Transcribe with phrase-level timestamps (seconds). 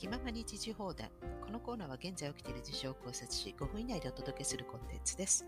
[0.00, 1.10] 気ままに時事放談。
[1.44, 5.44] このコーナーは現在起きている事象を考察し、5分以内でお届けするコンテンツです。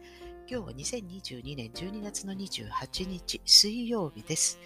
[0.46, 4.58] 今日は2022年12月の28日、水曜日です。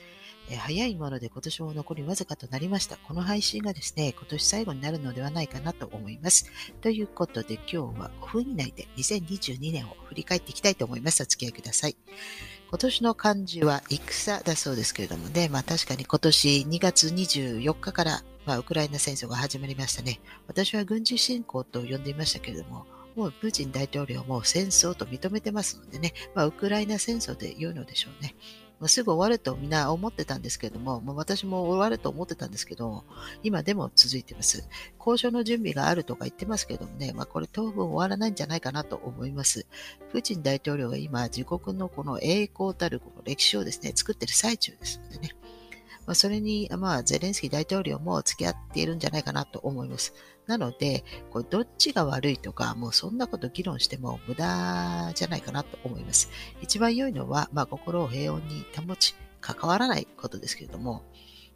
[0.59, 2.97] 早いもので今年も残りわずかとなりました。
[2.97, 6.51] この配信がですね、今年最後になるのではないかなと思います。
[6.81, 11.23] ということで今日は5分以内で2022年を振り返っていきたいと思います。
[11.23, 11.97] お付き合いください。
[12.69, 20.21] 今年の漢字は戦だそうですけれどもね、まあ確かに今年2月24日からまあ、ウクライナ戦争が始まりましたね。
[20.47, 28.37] 私は軍事侵攻と呼んでいましたけれども、もうプーチン大統領も戦争と認めてますのでね、まあ、ウクライナ戦争で言うのでしょうね。
[28.79, 33.05] まあ、すぐ終わるとみんな思ってたんですけども、まあ、私も終わると思ってたんですけど、
[33.43, 34.69] 今でも続いてます。
[34.99, 39.67] 交渉の準備があるとか言ってますけどもね、まあ、これ当分終わらないんじゃないかなと思います。
[40.13, 45.31] プーチン大統領が今、自国のこの栄光たるこの歴史をですね、作ってる最中ですのでね。
[46.07, 50.15] まあ、それに、まあ、ゼレンスキー大統領も付き合っているんじゃないかなと思います。
[50.47, 56.31] なので、これどっちが悪いとか、もうそんなこと議論しても無駄じゃないかなと思います。
[56.63, 61.03] 一番良いのは、まあ、心を平穏に保ち、関わらないことですけれども、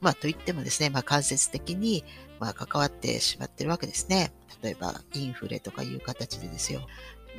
[0.01, 2.05] まあ、といってもですね、まあ、間接的に、
[2.39, 4.33] まあ、関わってしまってるわけですね。
[4.63, 6.81] 例えば、インフレとかいう形でですよ。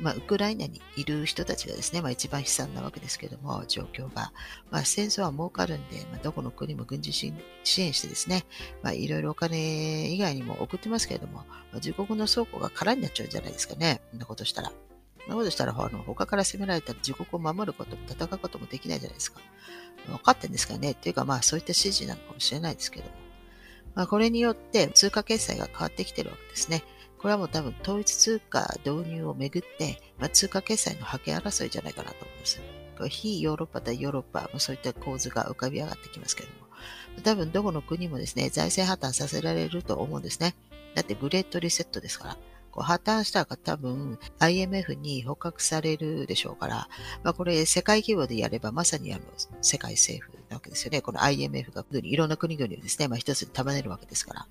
[0.02, 4.32] まあ、ウクライナにいる人たちがですね、まあ、一番悲惨なわけですけども、状況が。
[4.70, 7.32] まあ、戦争は儲かるんで、まあ、どこの国も軍事支
[7.80, 8.44] 援してですね、
[8.82, 14.02] まあ、いろいろお金以外にも送ってますけれども、まあ、自国の倉庫が空になっちゃうんじゃないですかね。
[14.10, 14.72] こんなことしたら。
[15.20, 19.40] そんなことしたら、あの、他から攻められたら自国を守ることも戦うこともできないじゃないですか。
[20.08, 23.12] 分かってんですかねっていうか、まあ、そういった指示なのかもしれないですけども。
[23.94, 26.82] まあ、これによって通貨決済が変わってきてるわけですね。
[27.22, 32.60] これはもう多分統一通貨導入をめぐって、まあ、通貨決済の覇権争いじゃないかなと思います。
[32.98, 40.56] これ非ヨーロッパ対ヨーロッパも、そういった構図が浮かび上がってきますけれども、多分どこの国もですね、財政破綻させられると思うんですね。
[40.96, 42.36] だってグレートリセットですから。
[42.72, 46.88] こう破綻したが多分 IMF に捕獲されるでしょうから、
[47.22, 49.22] まあ、これ世界規模でやればまさにあの
[49.60, 51.00] 世界政府なわけですよね。
[51.00, 54.46] この IMF がいろんな国々をですね、まあ、一つに束ねるわけですから。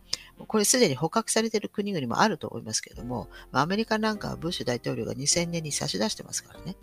[0.47, 6.75] これすでに捕獲されている国々もあると思いますけれども、まあ、アメリカなんかはブッシュ大統領が2000年に差し出してますからね。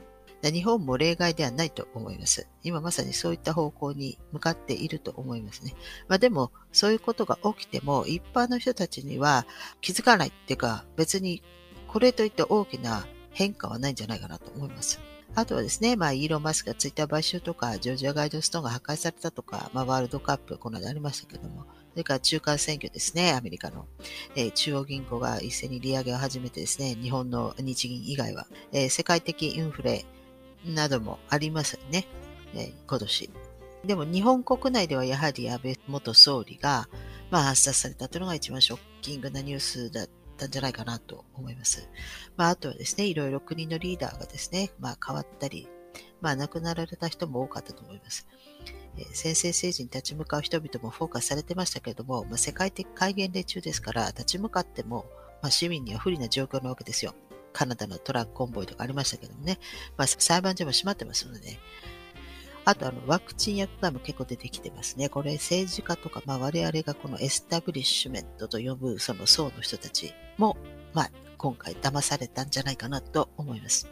[0.43, 2.47] 日本も例外ではないと思います。
[2.62, 5.75] 今まさにそういった方向に向かっていると思いますね。
[6.06, 9.47] まあでも、そういうことが起きても、一般の人たちには
[9.81, 11.43] 気づかないっていうか、別に
[11.88, 15.00] これといって大きな変化はないんじゃないかなと思います。
[15.34, 23.87] あとはですね、まあ、イーロン・マスクがツイッター買収とか、ジョージア・ガイドストーンが破壊されたとか、まあ、ワールドカップ、この間ありましたけども、それから中間選挙ですね、アメリカの、
[24.34, 30.04] えー、中央銀行が一斉に利上げを始めてですね、日本の日銀以外は、えー、世界的インフレ
[30.65, 32.07] などもありますよね、
[32.55, 33.31] えー、今年。
[33.85, 36.89] でも日本国内ではやはり安倍元総理が、
[37.31, 41.89] まあ、発殺されたというのが一番ショッキングなニュースだったんじゃないかなと思います。
[42.37, 45.69] まあ、あとはですね、いろいろ国のリーダーがですね、まあ、変わったり、
[46.21, 48.27] まあ、亡くなられた人も多かったと思います。
[48.97, 55.07] えー、先制政治に立ち向かう人々もフォーカスされてましたけれども、まあ、世界的戒厳令中ですから、立ち向かっても、
[55.41, 57.15] まあ、市民には不利な状況なわけですよ。
[57.59, 59.59] カナダのトラックコンボイとかありましたけどもね、
[59.97, 61.59] まあ、裁判所も閉まってますので、ね
[62.65, 65.09] あとあのワクチン薬がも結構出てきてますね。
[65.09, 70.59] これ政治家とか、まあ、我々がこのエスタブリッシュメントと呼ぶその層の人たちも、
[70.93, 73.89] まあ、今回騙されたんじゃないかなと思います。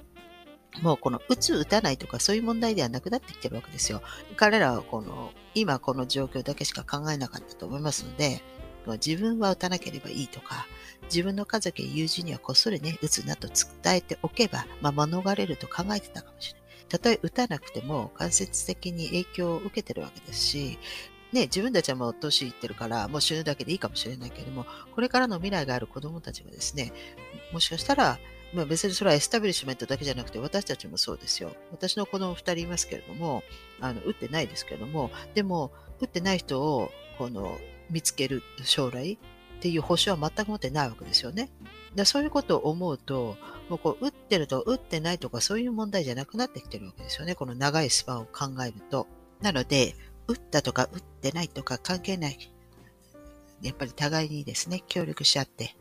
[0.82, 4.02] もうこの打つ打たないとかそういう問題ではなくなってきてるわけですよ。
[4.36, 8.42] 彼らはこの今この状況だけしか考えなかったと思いますので、
[9.04, 10.66] 自分は打たなければいいとか、
[11.06, 16.66] 自分の家族や友人にはこっそりね、打つなと伝えておけば、まあ、免れると考えてたかもしれない。
[16.88, 20.78] たとえ打たなくても間接的に影響を受けてるわけですし、
[21.32, 26.92] ね、自分たちはもう年いってるから、もう死ぬだけでいいかもしれないけれども、これからの未来がある子供たちがですね、
[27.52, 28.18] もしかしたら、
[28.54, 31.52] まあ、別にそれはエスタブリッシュメントだけじゃなくて、私たちもそうですよ。
[31.72, 33.42] 私の子供2人いますけれども、
[33.80, 37.58] あの、打ってないですけれども、でも、打ってない人を、この、
[37.90, 39.18] 見つける将来
[39.56, 41.50] っていう保証は全く持ってないわけですよね。
[41.94, 43.36] だそういうことを思うと、
[43.68, 47.34] もうこう、打ってると打ってないとかそういう問題じゃなくなってきてるわけですよね。
[47.34, 49.06] この長いスパンを考えると。
[49.40, 49.94] なので、
[50.28, 52.52] 打ったとか打ってないとか関係ない。
[53.62, 55.74] やっぱり互いにですね、協力し合って、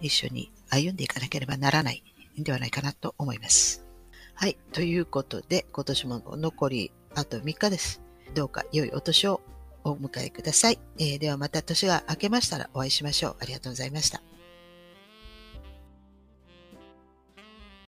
[0.00, 2.04] 一緒に歩んでいかなければならない
[2.38, 3.86] んではないかなと思います。
[4.34, 4.58] はい。
[4.72, 8.02] ということで、今年も残りあと3日です。
[8.34, 9.40] どうか良いお年を
[9.84, 10.78] お迎えください。
[10.98, 13.36] えー、ではまた年が明けましたらお会いしましょう。
[13.40, 14.22] ありがとうございました。